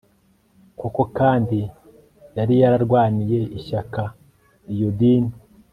koko 0.79 1.01
kandi 1.17 1.59
yari 2.37 2.53
yararwaniye 2.61 3.39
ishyaka 3.57 4.01
iyo 4.73 4.89
dini 4.99 5.33